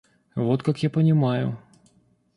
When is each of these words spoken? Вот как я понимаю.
Вот 0.33 0.63
как 0.63 0.81
я 0.81 0.89
понимаю. 0.89 1.59